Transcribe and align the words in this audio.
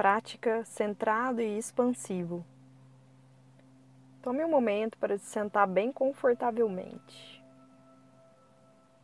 prática 0.00 0.64
centrado 0.64 1.42
e 1.42 1.58
expansivo. 1.58 2.42
Tome 4.22 4.42
um 4.42 4.48
momento 4.48 4.96
para 4.96 5.18
se 5.18 5.26
sentar 5.26 5.66
bem 5.66 5.92
confortavelmente. 5.92 7.44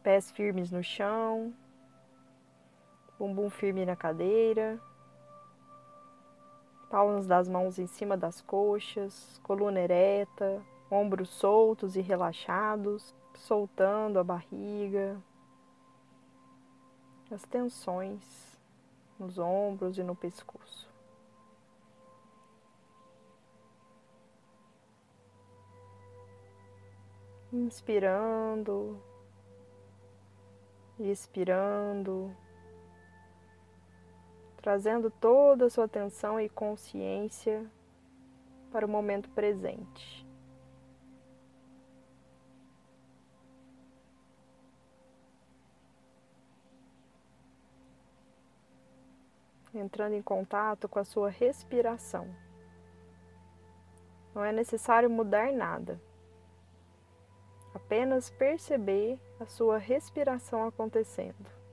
Pés 0.02 0.30
firmes 0.30 0.70
no 0.70 0.82
chão, 0.82 1.52
bumbum 3.19 3.51
firme 3.51 3.84
na 3.84 3.95
cadeira, 3.95 4.80
palmas 6.88 7.27
das 7.27 7.47
mãos 7.47 7.78
em 7.78 7.87
cima 7.87 8.16
das 8.16 8.41
coxas, 8.41 9.38
coluna 9.42 9.80
ereta, 9.80 10.62
ombros 10.91 11.28
soltos 11.28 11.95
e 11.95 12.01
relaxados, 12.01 13.15
soltando 13.34 14.19
a 14.19 14.24
barriga, 14.24 15.23
as 17.30 17.42
tensões 17.42 18.55
nos 19.19 19.38
ombros 19.38 19.97
e 19.98 20.02
no 20.02 20.15
pescoço. 20.15 20.87
Inspirando, 27.52 29.01
expirando, 30.98 32.34
trazendo 34.57 35.10
toda 35.10 35.66
a 35.66 35.71
sua 35.71 35.85
atenção 35.85 36.41
e 36.41 36.48
consciência 36.48 37.65
para 38.71 38.85
o 38.85 38.88
momento 38.88 39.30
presente. 39.30 40.26
Entrando 49.79 50.15
em 50.15 50.23
contato 50.23 50.88
com 50.88 50.99
a 50.99 51.05
sua 51.05 51.30
respiração. 51.30 52.29
Não 54.35 54.45
é 54.45 54.52
necessário 54.52 55.09
mudar 55.09 55.52
nada, 55.52 56.01
apenas 57.74 58.30
perceber 58.30 59.18
a 59.41 59.46
sua 59.46 59.79
respiração 59.79 60.66
acontecendo. 60.66 61.65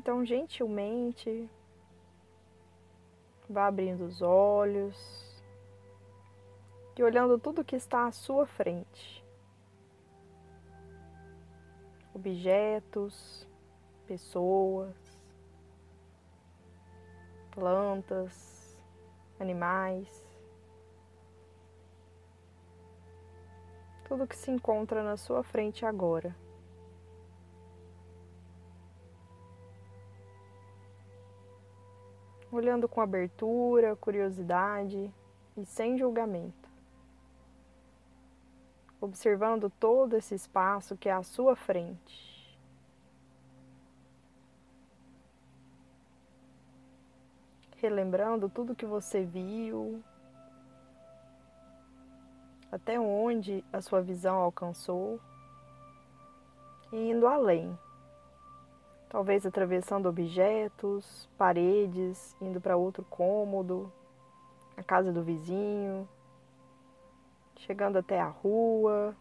Então, 0.00 0.24
gentilmente, 0.24 1.46
vá 3.46 3.66
abrindo 3.66 4.06
os 4.06 4.22
olhos 4.22 4.96
e 6.96 7.02
olhando 7.02 7.38
tudo 7.38 7.62
que 7.62 7.76
está 7.76 8.06
à 8.06 8.10
sua 8.10 8.46
frente. 8.46 9.22
Objetos, 12.14 13.46
pessoas, 14.06 14.96
plantas, 17.50 18.78
animais. 19.38 20.24
Tudo 24.08 24.26
que 24.26 24.34
se 24.34 24.50
encontra 24.50 25.02
na 25.02 25.18
sua 25.18 25.42
frente 25.42 25.84
agora. 25.84 26.34
Olhando 32.60 32.86
com 32.86 33.00
abertura, 33.00 33.96
curiosidade 33.96 35.10
e 35.56 35.64
sem 35.64 35.96
julgamento. 35.96 36.68
Observando 39.00 39.70
todo 39.70 40.14
esse 40.14 40.34
espaço 40.34 40.94
que 40.94 41.08
é 41.08 41.12
à 41.12 41.22
sua 41.22 41.56
frente. 41.56 42.30
Relembrando 47.76 48.50
tudo 48.50 48.76
que 48.76 48.84
você 48.84 49.24
viu, 49.24 50.04
até 52.70 53.00
onde 53.00 53.64
a 53.72 53.80
sua 53.80 54.02
visão 54.02 54.36
alcançou 54.36 55.18
e 56.92 57.10
indo 57.10 57.26
além 57.26 57.76
talvez 59.10 59.44
atravessando 59.44 60.08
objetos, 60.08 61.28
paredes, 61.36 62.36
indo 62.40 62.60
para 62.60 62.76
outro 62.76 63.04
cômodo, 63.10 63.92
a 64.76 64.84
casa 64.84 65.12
do 65.12 65.20
vizinho, 65.20 66.08
chegando 67.56 67.98
até 67.98 68.20
a 68.20 68.28
rua, 68.28 69.14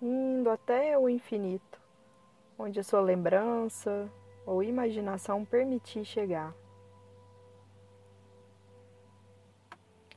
indo 0.00 0.50
até 0.50 0.96
o 0.98 1.08
infinito, 1.08 1.80
onde 2.58 2.78
a 2.78 2.84
sua 2.84 3.00
lembrança 3.00 4.12
ou 4.44 4.62
imaginação 4.62 5.42
permitir 5.42 6.04
chegar. 6.04 6.54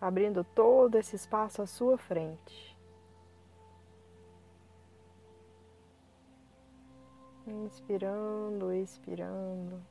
Abrindo 0.01 0.43
todo 0.43 0.95
esse 0.95 1.15
espaço 1.15 1.61
à 1.61 1.65
sua 1.65 1.97
frente. 1.97 2.68
Inspirando, 7.49 8.71
expirando. 8.71 9.81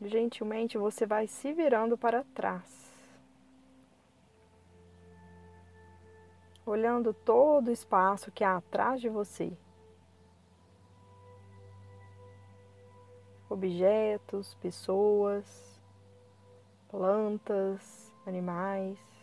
Gentilmente 0.00 0.78
você 0.78 1.04
vai 1.04 1.26
se 1.26 1.52
virando 1.52 1.98
para 1.98 2.24
trás. 2.34 2.88
Olhando 6.64 7.12
todo 7.12 7.68
o 7.68 7.72
espaço 7.72 8.30
que 8.32 8.42
há 8.42 8.56
atrás 8.56 9.00
de 9.02 9.08
você. 9.10 9.52
Objetos, 13.50 14.54
pessoas, 14.54 15.78
plantas, 16.88 18.12
animais. 18.26 19.17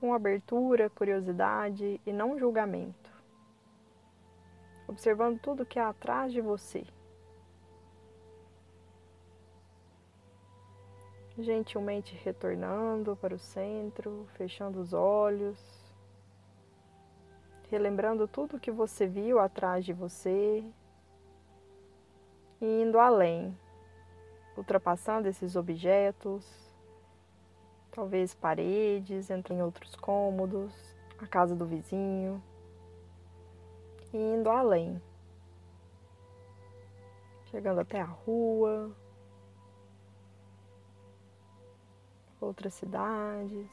Com 0.00 0.14
abertura, 0.14 0.88
curiosidade 0.88 2.00
e 2.06 2.12
não 2.12 2.38
julgamento, 2.38 3.10
observando 4.88 5.38
tudo 5.38 5.66
que 5.66 5.78
há 5.78 5.90
atrás 5.90 6.32
de 6.32 6.40
você. 6.40 6.84
Gentilmente 11.38 12.14
retornando 12.16 13.14
para 13.16 13.34
o 13.34 13.38
centro, 13.38 14.26
fechando 14.34 14.80
os 14.80 14.92
olhos, 14.92 15.58
relembrando 17.70 18.26
tudo 18.26 18.58
que 18.58 18.70
você 18.70 19.06
viu 19.06 19.38
atrás 19.38 19.84
de 19.84 19.92
você. 19.92 20.64
E 22.60 22.82
indo 22.82 22.98
além, 22.98 23.56
ultrapassando 24.56 25.28
esses 25.28 25.56
objetos, 25.56 26.69
talvez 27.90 28.34
paredes, 28.34 29.30
entra 29.30 29.54
em 29.54 29.62
outros 29.62 29.94
cômodos, 29.96 30.72
a 31.18 31.26
casa 31.26 31.54
do 31.54 31.66
vizinho, 31.66 32.42
e 34.12 34.16
indo 34.16 34.48
além, 34.48 35.00
chegando 37.50 37.80
até 37.80 38.00
a 38.00 38.04
rua, 38.04 38.90
outras 42.40 42.74
cidades, 42.74 43.68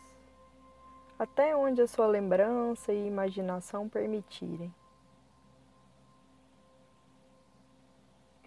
até 1.17 1.55
onde 1.55 1.81
a 1.81 1.87
sua 1.87 2.05
lembrança 2.05 2.93
e 2.93 3.07
imaginação 3.07 3.87
permitirem. 3.87 4.73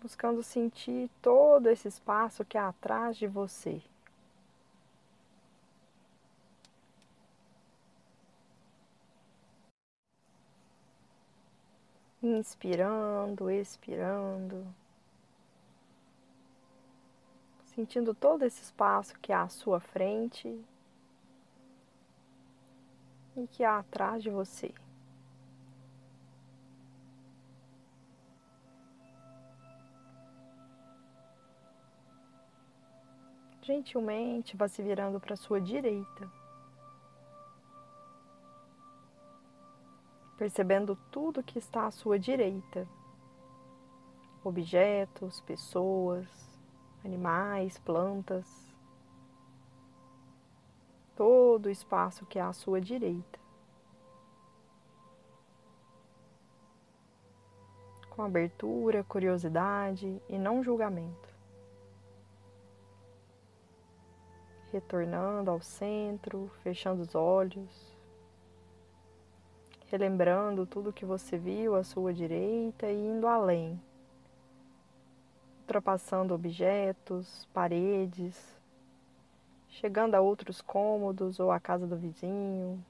Buscando 0.00 0.43
sentir 0.43 1.11
todo 1.21 1.69
esse 1.69 1.89
espaço 1.89 2.45
que 2.45 2.56
há 2.56 2.69
atrás 2.69 3.17
de 3.17 3.27
você. 3.27 3.83
Inspirando, 12.23 13.51
expirando, 13.51 14.67
sentindo 17.65 18.15
todo 18.15 18.45
esse 18.45 18.63
espaço 18.63 19.19
que 19.21 19.33
há 19.33 19.43
à 19.43 19.49
sua 19.49 19.81
frente 19.81 20.49
e 23.37 23.47
que 23.47 23.65
há 23.65 23.79
atrás 23.79 24.23
de 24.23 24.29
você. 24.29 24.73
Gentilmente 33.63 34.57
vá 34.57 34.67
se 34.69 34.83
virando 34.83 35.21
para 35.21 35.37
sua 35.37 35.61
direita. 35.61 36.40
Percebendo 40.41 40.97
tudo 41.11 41.43
que 41.43 41.59
está 41.59 41.87
à 41.87 41.91
sua 41.91 42.19
direita. 42.19 42.89
Objetos, 44.43 45.39
pessoas, 45.43 46.27
animais, 47.05 47.77
plantas. 47.77 48.47
Todo 51.15 51.67
o 51.67 51.71
espaço 51.71 52.25
que 52.25 52.39
há 52.39 52.49
à 52.49 52.55
sua 52.55 52.81
direita. 52.81 53.39
Com 58.09 58.23
abertura, 58.23 59.05
curiosidade 59.05 60.23
e 60.27 60.39
não 60.39 60.65
julgamento. 60.65 61.29
retornando 64.73 65.51
ao 65.51 65.61
centro, 65.61 66.49
fechando 66.63 67.03
os 67.03 67.17
olhos, 67.17 68.00
relembrando 69.91 70.65
tudo 70.65 70.93
que 70.93 71.05
você 71.05 71.37
viu 71.37 71.75
à 71.75 71.83
sua 71.83 72.15
direita 72.15 72.87
e 72.87 72.97
indo 72.97 73.27
além, 73.27 73.81
ultrapassando 75.63 76.33
objetos, 76.33 77.49
paredes, 77.53 78.39
chegando 79.69 80.15
a 80.15 80.21
outros 80.21 80.61
cômodos 80.61 81.41
ou 81.41 81.51
a 81.51 81.59
casa 81.59 81.87
do 81.87 81.97
vizinho, 81.97 82.85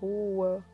rua. 0.00 0.64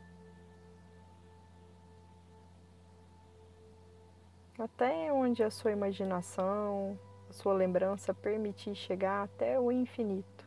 Até 4.57 5.11
onde 5.11 5.43
a 5.43 5.51
sua 5.51 5.71
imaginação 5.71 6.97
a 7.29 7.33
sua 7.33 7.53
lembrança 7.53 8.13
permitir 8.13 8.75
chegar 8.75 9.23
até 9.23 9.57
o 9.57 9.71
infinito 9.71 10.45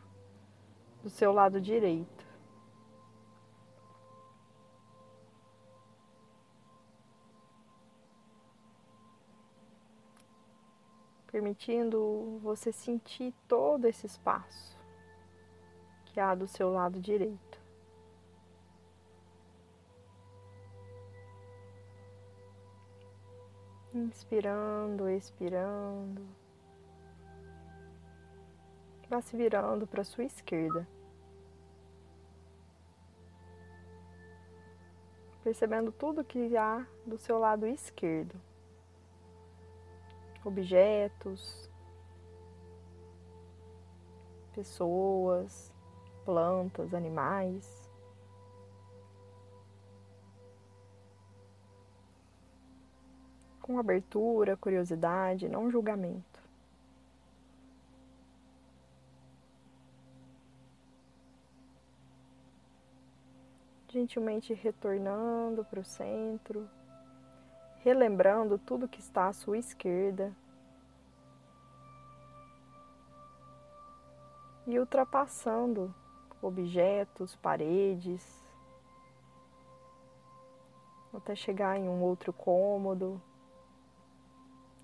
do 1.03 1.09
seu 1.09 1.33
lado 1.33 1.59
direito. 1.59 2.24
Permitindo 11.35 12.39
você 12.41 12.71
sentir 12.71 13.35
todo 13.49 13.87
esse 13.87 14.07
espaço 14.07 14.79
que 16.05 16.21
há 16.21 16.33
do 16.33 16.47
seu 16.47 16.71
lado 16.73 17.01
direito. 17.01 17.61
Inspirando, 23.93 25.11
expirando. 25.11 26.25
Vá 29.11 29.21
se 29.21 29.37
virando 29.37 29.89
para 29.89 30.05
sua 30.05 30.23
esquerda. 30.23 30.87
Percebendo 35.43 35.91
tudo 35.91 36.23
que 36.23 36.57
há 36.57 36.87
do 37.05 37.19
seu 37.19 37.41
lado 37.41 37.67
esquerdo. 37.67 38.41
Objetos, 40.45 41.71
pessoas, 44.53 45.73
plantas, 46.25 46.93
animais. 46.93 47.91
Com 53.61 53.79
abertura, 53.79 54.57
curiosidade, 54.57 55.49
não 55.49 55.71
julgamento. 55.71 56.35
gentilmente 63.95 64.53
retornando 64.53 65.65
para 65.65 65.79
o 65.79 65.85
centro, 65.85 66.69
relembrando 67.85 68.59
tudo 68.59 68.89
que 68.89 68.99
está 68.99 69.29
à 69.29 69.33
sua 69.33 69.59
esquerda. 69.59 70.35
E 74.67 74.79
ultrapassando 74.79 75.95
objetos, 76.41 77.37
paredes, 77.37 78.43
até 81.13 81.35
chegar 81.35 81.79
em 81.79 81.89
um 81.89 82.03
outro 82.03 82.33
cômodo, 82.33 83.21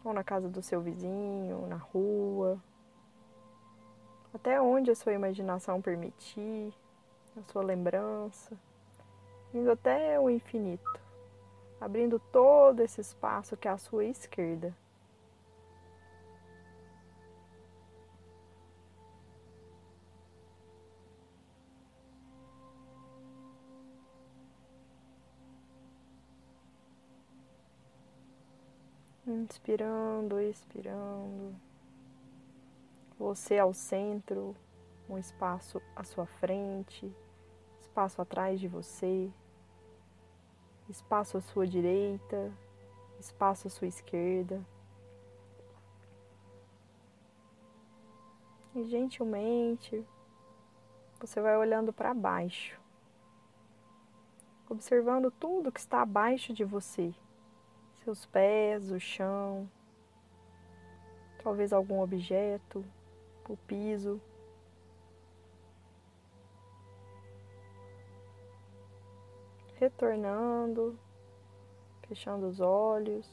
ou 0.04 0.12
na 0.12 0.22
casa 0.22 0.48
do 0.48 0.62
seu 0.62 0.80
vizinho, 0.80 1.66
na 1.66 1.76
rua, 1.76 2.62
até 4.34 4.60
onde 4.60 4.90
a 4.90 4.94
sua 4.94 5.14
imaginação 5.14 5.80
permitir, 5.80 6.72
a 7.36 7.42
sua 7.50 7.62
lembrança 7.62 8.56
indo 9.52 9.70
até 9.70 10.18
o 10.20 10.30
infinito, 10.30 10.99
abrindo 11.80 12.18
todo 12.18 12.80
esse 12.80 13.00
espaço 13.00 13.56
que 13.56 13.66
é 13.66 13.70
à 13.70 13.78
sua 13.78 14.04
esquerda. 14.04 14.76
Inspirando, 29.26 30.40
expirando. 30.40 31.54
Você 33.18 33.58
ao 33.58 33.72
centro, 33.72 34.56
um 35.08 35.16
espaço 35.16 35.80
à 35.94 36.02
sua 36.02 36.26
frente, 36.26 37.14
espaço 37.80 38.20
atrás 38.20 38.58
de 38.58 38.66
você, 38.66 39.30
espaço 40.90 41.36
à 41.38 41.40
sua 41.40 41.66
direita, 41.66 42.52
espaço 43.18 43.68
à 43.68 43.70
sua 43.70 43.86
esquerda. 43.86 44.60
E 48.74 48.84
gentilmente 48.84 50.04
você 51.20 51.40
vai 51.40 51.56
olhando 51.56 51.92
para 51.92 52.14
baixo, 52.14 52.80
observando 54.68 55.30
tudo 55.30 55.72
que 55.72 55.80
está 55.80 56.02
abaixo 56.02 56.52
de 56.52 56.64
você, 56.64 57.14
seus 58.04 58.24
pés, 58.26 58.90
o 58.90 58.98
chão, 58.98 59.68
talvez 61.42 61.72
algum 61.72 62.00
objeto, 62.00 62.84
o 63.48 63.56
piso. 63.56 64.20
Retornando, 69.80 70.98
fechando 72.06 72.46
os 72.46 72.60
olhos 72.60 73.26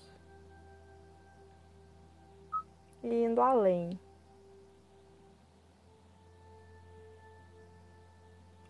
e 3.04 3.25
indo 3.25 3.42
além. 3.42 4.00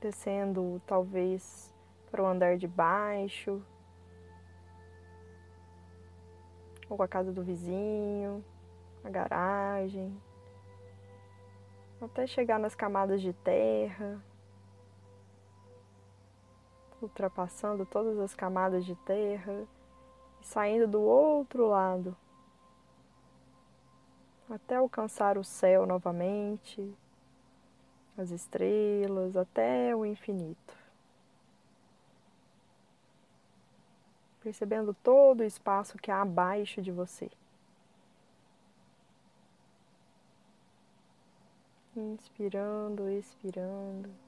Descendo 0.02 0.82
talvez 0.88 1.72
para 2.10 2.24
o 2.24 2.26
andar 2.26 2.58
de 2.58 2.68
baixo, 2.68 3.62
ou 6.90 7.02
a 7.04 7.08
casa 7.08 7.32
do 7.32 7.44
vizinho, 7.44 8.44
a 9.04 9.10
garagem, 9.10 10.20
até 12.02 12.26
chegar 12.26 12.58
nas 12.58 12.74
camadas 12.74 13.22
de 13.22 13.34
terra 13.34 14.20
ultrapassando 17.02 17.86
todas 17.86 18.18
as 18.20 18.34
camadas 18.34 18.86
de 18.86 18.96
terra 18.96 19.66
e 20.42 20.46
saindo 20.46 20.88
do 20.88 21.02
outro 21.02 21.68
lado 21.68 22.16
até 24.50 24.76
alcançar 24.76 25.38
o 25.38 25.44
céu 25.44 25.86
novamente, 25.86 26.96
as 28.18 28.32
estrelas, 28.32 29.36
até 29.36 29.96
o 29.96 30.06
infinito. 30.06 30.76
Percebendo 34.42 34.94
todo 34.94 35.42
o 35.42 35.44
espaço 35.44 35.98
que 35.98 36.10
há 36.10 36.22
abaixo 36.22 36.82
de 36.82 36.92
você. 36.92 37.30
Inspirando, 41.96 43.10
expirando. 43.10 44.27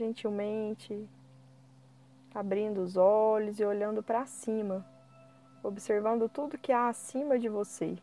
Gentilmente, 0.00 1.06
abrindo 2.34 2.80
os 2.80 2.96
olhos 2.96 3.60
e 3.60 3.64
olhando 3.64 4.02
para 4.02 4.24
cima, 4.24 4.84
observando 5.62 6.26
tudo 6.26 6.56
que 6.56 6.72
há 6.72 6.88
acima 6.88 7.38
de 7.38 7.50
você. 7.50 7.98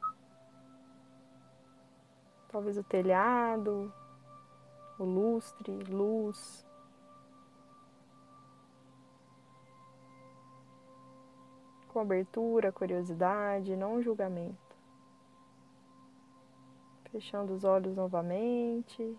Talvez 2.50 2.78
o 2.78 2.84
telhado, 2.84 3.92
o 5.00 5.04
lustre, 5.04 5.72
luz. 5.90 6.66
com 11.88 12.02
abertura, 12.02 12.72
curiosidade, 12.72 13.76
não 13.76 14.04
julgamento. 14.04 14.76
Fechando 17.10 17.54
os 17.56 17.64
olhos 17.64 17.96
novamente. 17.96 19.18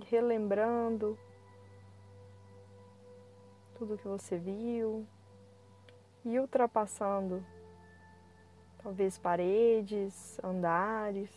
Relembrando 0.00 1.18
tudo 3.76 3.98
que 3.98 4.06
você 4.06 4.36
viu 4.36 5.06
e 6.24 6.38
ultrapassando 6.38 7.44
talvez 8.84 9.18
paredes, 9.18 10.38
andares, 10.44 11.30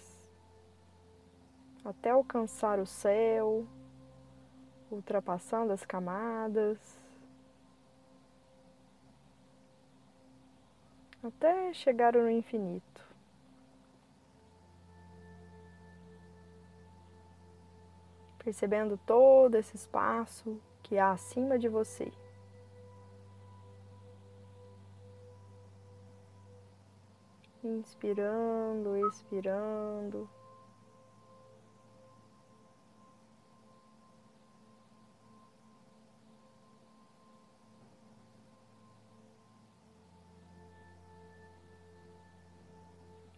até 1.83 2.09
alcançar 2.09 2.77
o 2.77 2.85
céu, 2.85 3.65
ultrapassando 4.91 5.71
as 5.71 5.85
camadas, 5.85 6.77
até 11.23 11.73
chegar 11.73 12.13
no 12.13 12.29
infinito. 12.29 13.06
Percebendo 18.47 18.97
todo 19.05 19.55
esse 19.55 19.75
espaço 19.75 20.57
que 20.81 20.97
há 20.97 21.11
acima 21.11 21.59
de 21.59 21.67
você. 21.67 22.09
Inspirando, 27.61 28.95
expirando. 29.09 30.29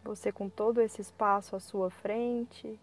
Você 0.04 0.32
com 0.32 0.48
todo 0.48 0.80
esse 0.80 1.02
espaço 1.02 1.56
à 1.56 1.60
sua 1.60 1.90
frente, 1.90 2.80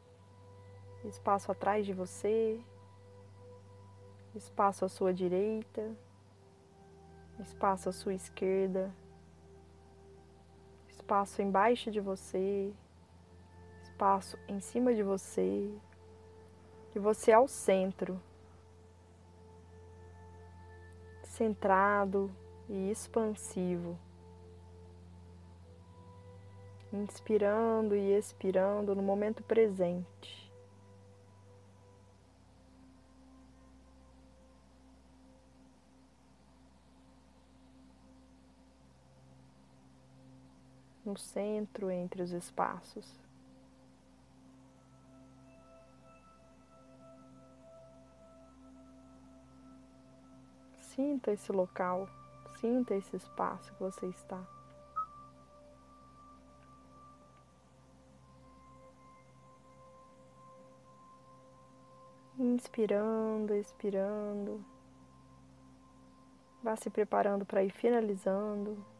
espaço 1.08 1.50
atrás 1.50 1.86
de 1.86 1.92
você, 1.92 2.60
espaço 4.34 4.84
à 4.84 4.88
sua 4.88 5.12
direita, 5.12 5.94
espaço 7.38 7.88
à 7.88 7.92
sua 7.92 8.14
esquerda. 8.14 8.92
Espaço 10.88 11.40
embaixo 11.40 11.88
de 11.88 12.00
você, 12.00 12.72
espaço 13.82 14.36
em 14.48 14.58
cima 14.58 14.92
de 14.92 15.04
você, 15.04 15.70
e 16.94 16.98
você 16.98 17.30
ao 17.30 17.46
centro, 17.46 18.20
centrado 21.22 22.28
e 22.68 22.90
expansivo. 22.90 23.96
Inspirando 26.92 27.94
e 27.94 28.12
expirando 28.12 28.94
no 28.94 29.02
momento 29.02 29.44
presente. 29.44 30.45
No 41.06 41.16
centro 41.16 41.88
entre 41.88 42.20
os 42.20 42.32
espaços. 42.32 43.06
Sinta 50.80 51.30
esse 51.30 51.52
local, 51.52 52.08
sinta 52.60 52.94
esse 52.94 53.16
espaço 53.16 53.72
que 53.74 53.80
você 53.80 54.06
está. 54.06 54.42
Inspirando, 62.38 63.54
expirando. 63.54 64.64
Vá 66.62 66.74
se 66.76 66.90
preparando 66.90 67.46
para 67.46 67.62
ir 67.62 67.70
finalizando 67.70 68.95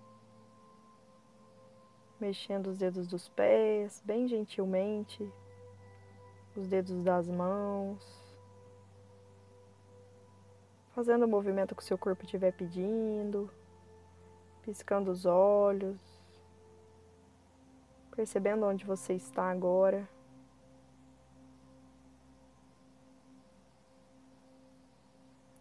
mexendo 2.21 2.69
os 2.69 2.79
dedos 2.79 3.07
dos 3.07 3.29
pés, 3.29 4.03
bem 4.05 4.27
gentilmente, 4.27 5.31
os 6.57 6.67
dedos 6.67 7.03
das 7.03 7.29
mãos, 7.29 8.03
fazendo 10.95 11.27
o 11.27 11.29
movimento 11.29 11.75
que 11.75 11.83
o 11.83 11.85
seu 11.85 11.99
corpo 11.99 12.25
estiver 12.25 12.53
pedindo, 12.53 13.51
piscando 14.63 15.11
os 15.11 15.27
olhos, 15.27 16.01
percebendo 18.17 18.65
onde 18.65 18.87
você 18.87 19.13
está 19.13 19.51
agora. 19.51 20.09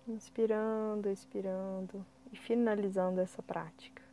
Inspirando, 0.08 1.10
expirando. 1.10 2.06
E 2.32 2.38
finalizando 2.38 3.20
essa 3.20 3.42
prática. 3.44 4.05